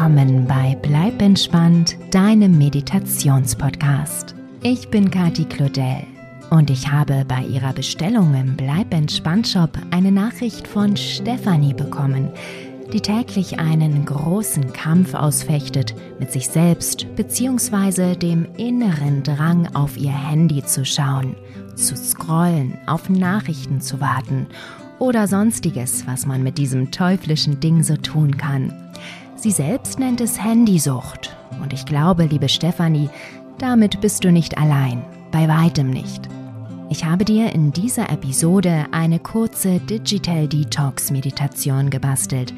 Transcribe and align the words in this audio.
willkommen 0.00 0.46
bei 0.46 0.78
Bleib 0.80 1.20
entspannt, 1.20 1.98
deinem 2.10 2.56
Meditationspodcast. 2.56 4.34
Ich 4.62 4.88
bin 4.88 5.10
Kati 5.10 5.44
Claudel 5.44 6.04
und 6.48 6.70
ich 6.70 6.90
habe 6.90 7.26
bei 7.28 7.42
ihrer 7.42 7.74
Bestellung 7.74 8.34
im 8.34 8.56
Bleib 8.56 8.94
entspannt 8.94 9.46
Shop 9.46 9.76
eine 9.90 10.10
Nachricht 10.10 10.66
von 10.66 10.96
Stefanie 10.96 11.74
bekommen, 11.74 12.30
die 12.94 13.02
täglich 13.02 13.58
einen 13.58 14.06
großen 14.06 14.72
Kampf 14.72 15.12
ausfechtet 15.12 15.94
mit 16.18 16.32
sich 16.32 16.48
selbst 16.48 17.06
bzw. 17.16 18.16
dem 18.16 18.46
inneren 18.56 19.22
Drang 19.22 19.68
auf 19.74 19.98
ihr 19.98 20.12
Handy 20.12 20.64
zu 20.64 20.86
schauen, 20.86 21.36
zu 21.74 21.94
scrollen, 21.94 22.78
auf 22.86 23.10
Nachrichten 23.10 23.82
zu 23.82 24.00
warten 24.00 24.46
oder 24.98 25.28
sonstiges, 25.28 26.06
was 26.06 26.24
man 26.24 26.42
mit 26.42 26.56
diesem 26.56 26.90
teuflischen 26.90 27.60
Ding 27.60 27.82
so 27.82 27.98
tun 27.98 28.38
kann. 28.38 28.72
Sie 29.40 29.50
selbst 29.50 29.98
nennt 29.98 30.20
es 30.20 30.38
Handysucht 30.38 31.34
und 31.62 31.72
ich 31.72 31.86
glaube, 31.86 32.26
liebe 32.26 32.50
Stefanie, 32.50 33.08
damit 33.56 34.02
bist 34.02 34.22
du 34.22 34.30
nicht 34.30 34.58
allein, 34.58 35.02
bei 35.32 35.48
weitem 35.48 35.88
nicht. 35.88 36.28
Ich 36.90 37.06
habe 37.06 37.24
dir 37.24 37.50
in 37.54 37.72
dieser 37.72 38.10
Episode 38.10 38.84
eine 38.90 39.18
kurze 39.18 39.80
Digital 39.80 40.46
Detox 40.46 41.10
Meditation 41.10 41.88
gebastelt, 41.88 42.52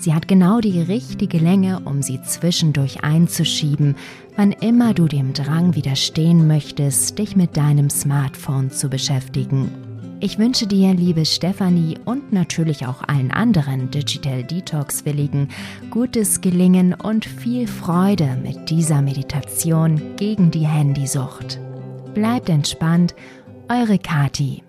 Sie 0.00 0.14
hat 0.14 0.28
genau 0.28 0.60
die 0.60 0.80
richtige 0.80 1.36
Länge, 1.36 1.80
um 1.84 2.00
sie 2.00 2.22
zwischendurch 2.22 3.04
einzuschieben, 3.04 3.96
wann 4.34 4.52
immer 4.52 4.94
du 4.94 5.06
dem 5.06 5.34
Drang 5.34 5.74
widerstehen 5.74 6.46
möchtest, 6.46 7.18
dich 7.18 7.36
mit 7.36 7.58
deinem 7.58 7.90
Smartphone 7.90 8.70
zu 8.70 8.88
beschäftigen. 8.88 9.89
Ich 10.22 10.38
wünsche 10.38 10.66
dir, 10.66 10.92
liebe 10.92 11.24
Stefanie 11.24 11.96
und 12.04 12.30
natürlich 12.30 12.86
auch 12.86 13.02
allen 13.08 13.30
anderen 13.30 13.90
Digital 13.90 14.44
Detox-Willigen, 14.44 15.48
gutes 15.88 16.42
Gelingen 16.42 16.92
und 16.92 17.24
viel 17.24 17.66
Freude 17.66 18.36
mit 18.42 18.68
dieser 18.68 19.00
Meditation 19.00 20.16
gegen 20.16 20.50
die 20.50 20.66
Handysucht. 20.66 21.58
Bleibt 22.12 22.50
entspannt, 22.50 23.14
eure 23.70 23.98
Kati. 23.98 24.62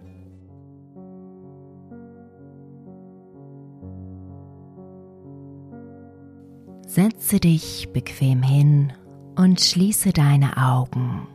Setze 6.87 7.41
dich 7.41 7.89
bequem 7.91 8.41
hin 8.41 8.93
und 9.35 9.59
schließe 9.59 10.13
deine 10.13 10.55
Augen. 10.55 11.27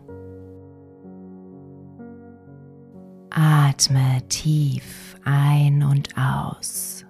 Atme 3.39 4.23
tief 4.31 5.15
ein 5.27 5.83
und 5.83 6.09
aus 6.17 7.05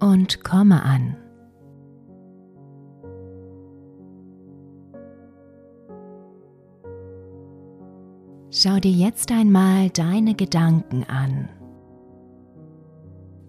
und 0.00 0.42
komme 0.42 0.82
an. 0.82 1.14
Schau 8.50 8.78
dir 8.78 8.90
jetzt 8.90 9.30
einmal 9.30 9.90
deine 9.90 10.34
Gedanken 10.34 11.04
an 11.04 11.50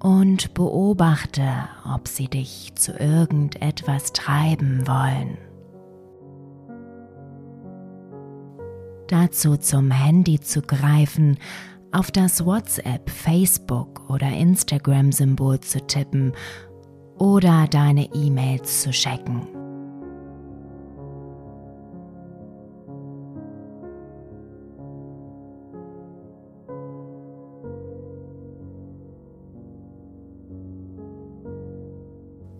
und 0.01 0.53
beobachte, 0.53 1.47
ob 1.95 2.09
sie 2.09 2.27
dich 2.27 2.75
zu 2.75 2.91
irgendetwas 2.91 4.11
treiben 4.11 4.85
wollen. 4.85 5.37
Dazu 9.09 9.57
zum 9.57 9.89
Handy 9.89 10.39
zu 10.39 10.61
greifen, 10.61 11.39
auf 11.91 12.11
das 12.11 12.45
WhatsApp, 12.45 13.09
Facebook 13.09 14.07
oder 14.07 14.27
Instagram-Symbol 14.27 15.59
zu 15.61 15.79
tippen 15.87 16.31
oder 17.17 17.65
deine 17.67 18.05
E-Mails 18.13 18.83
zu 18.83 18.91
checken. 18.91 19.47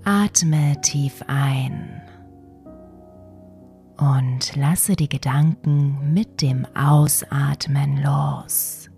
Atme 0.04 0.82
tief 0.82 1.24
ein 1.28 2.02
und 4.00 4.56
lasse 4.56 4.96
die 4.96 5.10
Gedanken 5.10 6.14
mit 6.14 6.42
dem 6.42 6.66
Ausatmen 6.76 8.02
los. 8.02 8.90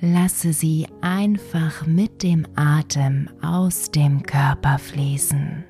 Lasse 0.00 0.52
sie 0.52 0.86
einfach 1.00 1.86
mit 1.86 2.22
dem 2.22 2.46
Atem 2.54 3.28
aus 3.42 3.90
dem 3.90 4.22
Körper 4.22 4.78
fließen. 4.78 5.64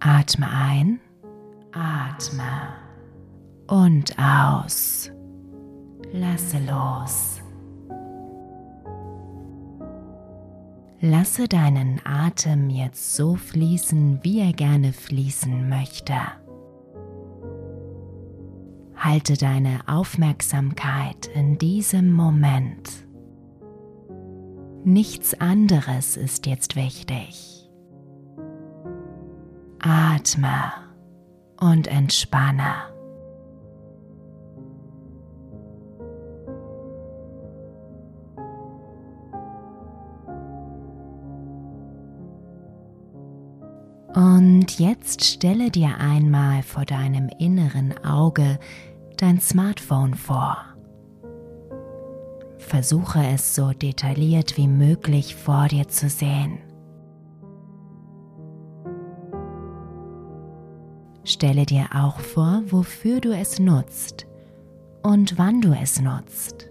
Atme 0.00 0.46
ein, 0.50 1.00
atme 1.72 2.42
und 3.66 4.14
aus. 4.18 5.10
Lasse 6.12 6.58
los. 6.66 7.42
Lasse 11.08 11.46
deinen 11.46 12.00
Atem 12.04 12.68
jetzt 12.68 13.14
so 13.14 13.36
fließen, 13.36 14.24
wie 14.24 14.40
er 14.40 14.52
gerne 14.52 14.92
fließen 14.92 15.68
möchte. 15.68 16.14
Halte 18.96 19.36
deine 19.36 19.86
Aufmerksamkeit 19.86 21.28
in 21.32 21.58
diesem 21.58 22.12
Moment. 22.12 22.90
Nichts 24.82 25.40
anderes 25.40 26.16
ist 26.16 26.46
jetzt 26.46 26.74
wichtig. 26.74 27.70
Atme 29.78 30.72
und 31.60 31.86
entspanne. 31.86 32.95
Und 44.16 44.78
jetzt 44.78 45.24
stelle 45.24 45.70
dir 45.70 45.98
einmal 45.98 46.62
vor 46.62 46.86
deinem 46.86 47.28
inneren 47.38 47.92
Auge 48.02 48.58
dein 49.18 49.42
Smartphone 49.42 50.14
vor. 50.14 50.56
Versuche 52.56 53.22
es 53.26 53.54
so 53.54 53.72
detailliert 53.72 54.56
wie 54.56 54.68
möglich 54.68 55.36
vor 55.36 55.68
dir 55.68 55.88
zu 55.88 56.08
sehen. 56.08 56.60
Stelle 61.24 61.66
dir 61.66 61.88
auch 61.92 62.18
vor, 62.20 62.62
wofür 62.70 63.20
du 63.20 63.36
es 63.36 63.58
nutzt 63.58 64.26
und 65.02 65.36
wann 65.36 65.60
du 65.60 65.74
es 65.74 66.00
nutzt. 66.00 66.70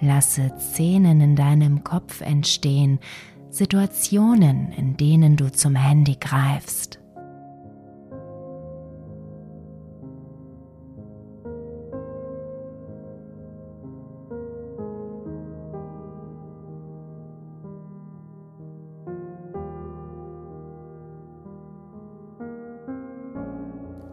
Lasse 0.00 0.52
Szenen 0.58 1.20
in 1.20 1.36
deinem 1.36 1.84
Kopf 1.84 2.20
entstehen, 2.20 3.00
Situationen, 3.50 4.72
in 4.72 4.96
denen 4.96 5.36
du 5.36 5.50
zum 5.50 5.74
Handy 5.74 6.16
greifst. 6.18 7.00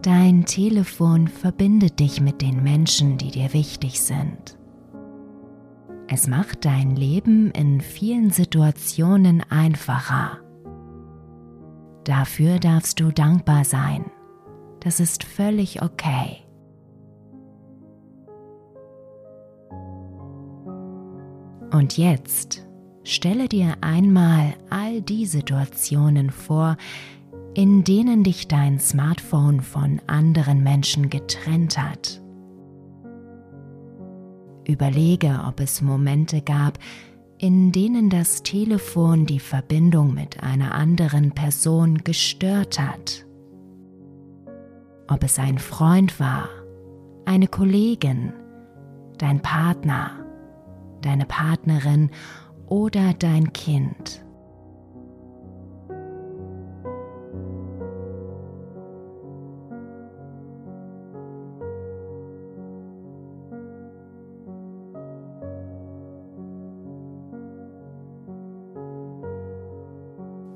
Dein 0.02 0.46
Telefon 0.46 1.28
verbindet 1.28 2.00
dich 2.00 2.22
mit 2.22 2.42
den 2.42 2.64
Menschen, 2.64 3.18
die 3.18 3.30
dir 3.30 3.54
wichtig 3.54 4.02
sind. 4.02 4.57
Es 6.10 6.28
macht 6.28 6.64
dein 6.64 6.96
Leben 6.96 7.52
in 7.52 7.82
vielen 7.82 8.32
Situationen 8.32 9.44
einfacher. 9.50 10.40
Dafür 12.06 12.60
darfst 12.60 13.02
du 13.02 13.12
dankbar 13.12 13.66
sein. 13.66 14.06
Das 14.80 15.02
ist 15.02 15.26
völlig 15.26 15.82
okay. 15.82 16.38
Und 21.72 21.98
jetzt 21.98 22.66
stelle 23.04 23.50
dir 23.50 23.76
einmal 23.82 24.54
all 24.70 25.02
die 25.02 25.26
Situationen 25.26 26.32
vor, 26.32 26.78
in 27.54 27.84
denen 27.84 28.24
dich 28.24 28.48
dein 28.48 28.80
Smartphone 28.80 29.60
von 29.62 30.00
anderen 30.08 30.64
Menschen 30.64 31.10
getrennt 31.10 31.78
hat. 31.78 32.22
Überlege, 34.68 35.42
ob 35.48 35.60
es 35.60 35.82
Momente 35.82 36.42
gab, 36.42 36.78
in 37.38 37.72
denen 37.72 38.10
das 38.10 38.44
Telefon 38.44 39.26
die 39.26 39.40
Verbindung 39.40 40.14
mit 40.14 40.44
einer 40.44 40.74
anderen 40.74 41.32
Person 41.32 42.00
gestört 42.00 42.80
hat. 42.80 43.26
Ob 45.08 45.24
es 45.24 45.40
ein 45.40 45.58
Freund 45.58 46.20
war, 46.20 46.50
eine 47.26 47.48
Kollegin, 47.48 48.34
dein 49.18 49.42
Partner, 49.42 50.26
deine 51.02 51.26
Partnerin 51.26 52.10
oder 52.66 53.14
dein 53.14 53.54
Kind. 53.54 54.26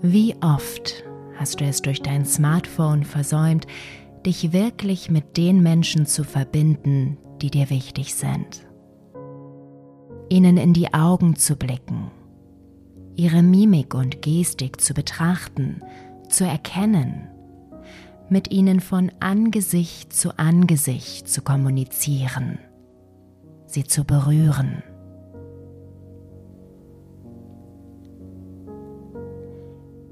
Wie 0.01 0.35
oft 0.41 1.03
hast 1.37 1.61
du 1.61 1.65
es 1.65 1.81
durch 1.83 2.01
dein 2.01 2.25
Smartphone 2.25 3.03
versäumt, 3.03 3.67
dich 4.25 4.51
wirklich 4.51 5.11
mit 5.11 5.37
den 5.37 5.61
Menschen 5.61 6.07
zu 6.07 6.23
verbinden, 6.23 7.17
die 7.41 7.51
dir 7.51 7.69
wichtig 7.69 8.15
sind. 8.15 8.65
Ihnen 10.29 10.57
in 10.57 10.73
die 10.73 10.93
Augen 10.93 11.35
zu 11.35 11.55
blicken, 11.55 12.09
ihre 13.15 13.43
Mimik 13.43 13.93
und 13.93 14.21
Gestik 14.23 14.81
zu 14.81 14.93
betrachten, 14.93 15.81
zu 16.29 16.45
erkennen, 16.45 17.27
mit 18.29 18.49
ihnen 18.51 18.79
von 18.79 19.11
Angesicht 19.19 20.13
zu 20.13 20.37
Angesicht 20.39 21.27
zu 21.27 21.43
kommunizieren, 21.43 22.57
sie 23.67 23.83
zu 23.83 24.03
berühren. 24.03 24.81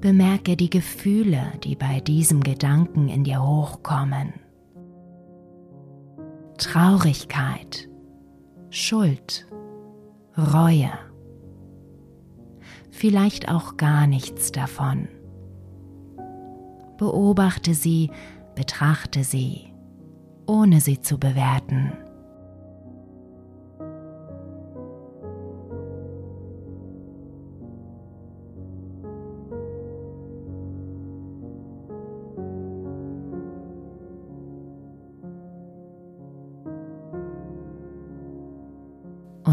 Bemerke 0.00 0.56
die 0.56 0.70
Gefühle, 0.70 1.52
die 1.62 1.76
bei 1.76 2.00
diesem 2.00 2.42
Gedanken 2.42 3.08
in 3.08 3.24
dir 3.24 3.42
hochkommen. 3.46 4.32
Traurigkeit, 6.56 7.88
Schuld, 8.70 9.46
Reue. 10.38 10.90
Vielleicht 12.90 13.50
auch 13.50 13.76
gar 13.76 14.06
nichts 14.06 14.52
davon. 14.52 15.08
Beobachte 16.96 17.74
sie, 17.74 18.10
betrachte 18.54 19.22
sie, 19.22 19.72
ohne 20.46 20.80
sie 20.80 21.02
zu 21.02 21.18
bewerten. 21.18 21.92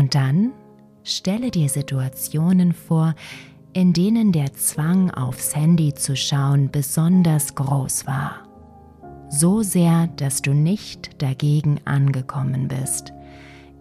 Und 0.07 0.15
dann 0.15 0.53
stelle 1.03 1.51
dir 1.51 1.67
Situationen 1.67 2.71
vor, 2.71 3.13
in 3.73 3.91
denen 3.91 4.31
der 4.31 4.53
Zwang 4.53 5.11
aufs 5.11 5.53
Handy 5.53 5.93
zu 5.95 6.15
schauen 6.15 6.71
besonders 6.71 7.55
groß 7.55 8.07
war. 8.07 8.47
So 9.27 9.63
sehr, 9.63 10.07
dass 10.15 10.41
du 10.41 10.53
nicht 10.53 11.21
dagegen 11.21 11.81
angekommen 11.83 12.69
bist. 12.69 13.11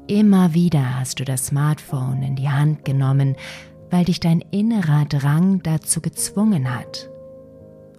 Immer 0.08 0.52
wieder 0.52 0.98
hast 0.98 1.20
du 1.20 1.24
das 1.24 1.46
Smartphone 1.46 2.24
in 2.24 2.34
die 2.34 2.48
Hand 2.48 2.84
genommen, 2.84 3.36
weil 3.92 4.04
dich 4.04 4.18
dein 4.18 4.40
innerer 4.50 5.04
Drang 5.04 5.62
dazu 5.62 6.00
gezwungen 6.00 6.74
hat. 6.76 7.08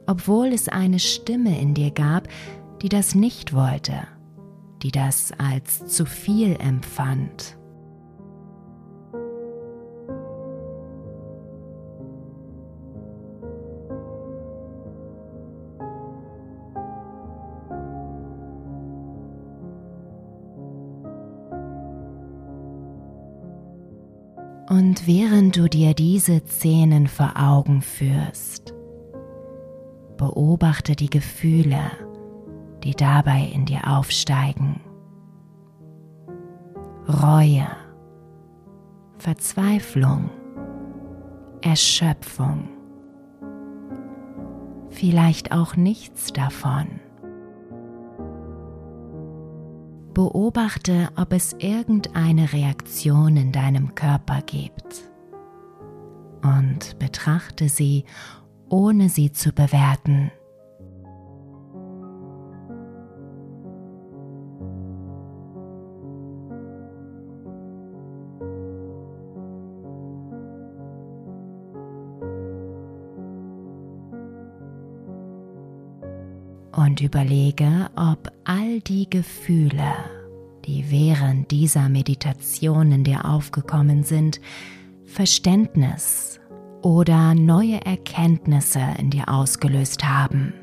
Obwohl 0.06 0.48
es 0.48 0.68
eine 0.68 1.00
Stimme 1.00 1.58
in 1.62 1.74
dir 1.74 1.92
gab, 1.92 2.28
die 2.82 2.90
das 2.90 3.16
nicht 3.16 3.54
wollte, 3.54 4.06
die 4.84 4.92
das 4.92 5.32
als 5.38 5.88
zu 5.88 6.06
viel 6.06 6.58
empfand. 6.60 7.57
Und 24.70 25.08
während 25.08 25.56
du 25.56 25.70
dir 25.70 25.94
diese 25.94 26.42
Szenen 26.46 27.08
vor 27.08 27.34
Augen 27.38 27.82
führst, 27.82 28.74
beobachte 30.18 30.96
die 30.96 31.10
Gefühle, 31.10 31.80
die 32.84 32.92
dabei 32.92 33.50
in 33.54 33.66
dir 33.66 33.88
aufsteigen. 33.88 34.82
Reue, 37.08 37.68
Verzweiflung, 39.18 40.30
Erschöpfung, 41.62 42.68
vielleicht 44.90 45.54
auch 45.54 45.78
nichts 45.78 46.34
davon. 46.34 47.00
Beobachte, 50.18 51.10
ob 51.16 51.32
es 51.32 51.54
irgendeine 51.60 52.52
Reaktion 52.52 53.38
in 53.38 53.52
deinem 53.52 53.94
Körper 53.94 54.42
gibt 54.42 55.12
und 56.42 56.98
betrachte 56.98 57.70
sie, 57.70 58.04
ohne 58.68 59.10
sie 59.10 59.32
zu 59.32 59.52
bewerten. 59.52 60.32
Und 76.78 77.02
überlege, 77.02 77.90
ob 77.96 78.32
all 78.44 78.80
die 78.82 79.10
Gefühle, 79.10 79.94
die 80.66 80.92
während 80.92 81.50
dieser 81.50 81.90
Meditation 81.90 82.92
in 82.92 83.04
dir 83.04 83.26
aufgekommen 83.26 84.04
sind, 84.04 84.40
Verständnis 85.04 86.40
oder 86.84 87.34
neue 87.34 87.84
Erkenntnisse 87.84 88.80
in 89.00 89.10
dir 89.10 89.28
ausgelöst 89.28 90.04
haben. 90.04 90.54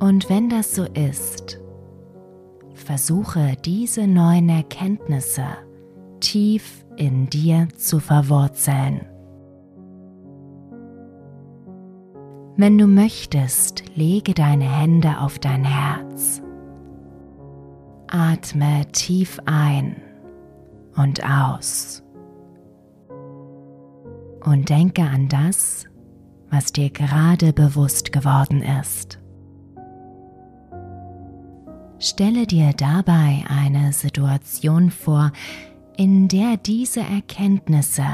Und 0.00 0.28
wenn 0.28 0.50
das 0.50 0.74
so 0.74 0.84
ist, 0.84 1.58
versuche 2.74 3.56
diese 3.64 4.06
neuen 4.06 4.50
Erkenntnisse 4.50 5.44
tief 6.20 6.84
in 6.96 7.28
dir 7.30 7.68
zu 7.76 8.00
verwurzeln. 8.00 9.06
Wenn 12.56 12.76
du 12.76 12.88
möchtest, 12.88 13.84
lege 13.94 14.34
deine 14.34 14.64
Hände 14.64 15.20
auf 15.20 15.38
dein 15.38 15.64
Herz. 15.64 16.42
Atme 18.08 18.90
tief 18.90 19.38
ein 19.46 20.02
und 20.96 21.22
aus. 21.24 22.02
Und 24.44 24.70
denke 24.70 25.02
an 25.02 25.28
das, 25.28 25.84
was 26.50 26.72
dir 26.72 26.90
gerade 26.90 27.52
bewusst 27.52 28.12
geworden 28.12 28.62
ist. 28.62 29.20
Stelle 32.00 32.46
dir 32.46 32.72
dabei 32.72 33.44
eine 33.48 33.92
Situation 33.92 34.90
vor, 34.90 35.32
in 35.98 36.28
der 36.28 36.56
diese 36.56 37.00
Erkenntnisse 37.00 38.06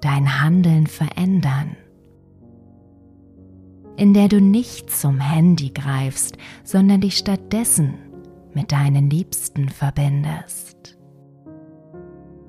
dein 0.00 0.42
Handeln 0.42 0.86
verändern, 0.86 1.76
in 3.98 4.14
der 4.14 4.28
du 4.28 4.40
nicht 4.40 4.90
zum 4.90 5.20
Handy 5.20 5.68
greifst, 5.68 6.38
sondern 6.64 7.02
dich 7.02 7.18
stattdessen 7.18 7.96
mit 8.54 8.72
deinen 8.72 9.10
Liebsten 9.10 9.68
verbindest. 9.68 10.96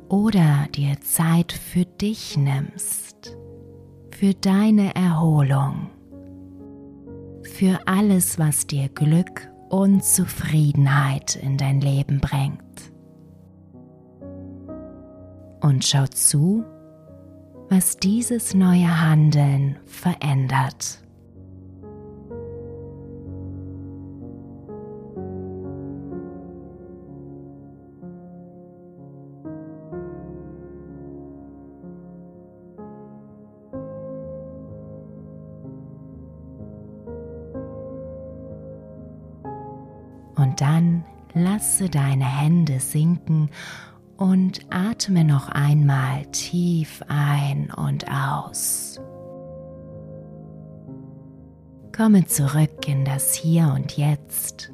Oder 0.08 0.70
dir 0.74 1.02
Zeit 1.02 1.52
für 1.52 1.84
dich 1.84 2.38
nimmst, 2.38 3.36
für 4.12 4.34
deine 4.34 4.96
Erholung, 4.96 5.90
für 7.44 7.78
alles, 7.88 8.40
was 8.40 8.68
dir 8.68 8.88
Glück 8.88 9.52
und 9.68 10.06
Zufriedenheit 10.06 11.36
in 11.36 11.58
dein 11.58 11.82
Leben 11.82 12.22
bringt 12.22 12.71
und 15.72 15.86
schau 15.86 16.06
zu, 16.08 16.66
was 17.70 17.96
dieses 17.96 18.54
neue 18.54 19.00
Handeln 19.00 19.78
verändert. 19.86 21.00
Und 40.36 40.60
dann 40.60 41.06
lasse 41.34 41.90
deine 41.90 42.26
Hände 42.26 42.82
sinken 42.82 43.50
und 44.22 44.60
atme 44.70 45.24
noch 45.24 45.50
einmal 45.50 46.28
tief 46.28 47.02
ein 47.08 47.74
und 47.76 48.06
aus. 48.08 49.02
Komme 51.92 52.28
zurück 52.28 52.88
in 52.88 53.04
das 53.04 53.34
Hier 53.34 53.74
und 53.74 53.98
Jetzt. 53.98 54.72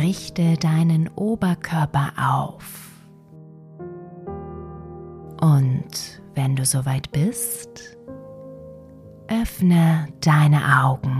Richte 0.00 0.56
deinen 0.56 1.08
Oberkörper 1.16 2.12
auf. 2.16 2.88
Und 5.42 6.22
wenn 6.34 6.56
du 6.56 6.64
soweit 6.64 7.12
bist, 7.12 7.98
öffne 9.28 10.08
deine 10.22 10.82
Augen. 10.82 11.17